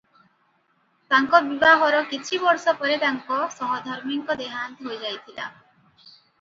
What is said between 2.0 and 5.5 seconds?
କିଛି ବର୍ଷ ପରେ ତାଙ୍କ ସହଧର୍ମୀଙ୍କ ଦେହାନ୍ତ ହୋଇଯାଇଥିଲା।